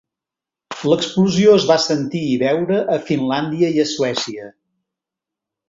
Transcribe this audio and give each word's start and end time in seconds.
L'explosió 0.91 1.51
es 1.57 1.67
va 1.73 1.77
sentir 1.83 2.23
i 2.31 2.39
veure 2.45 2.81
a 2.95 2.97
Finlàndia 3.11 3.73
i 3.79 3.85
a 3.85 3.87
Suècia. 3.95 4.51